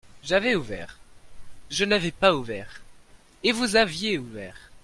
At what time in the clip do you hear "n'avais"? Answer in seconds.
1.85-2.09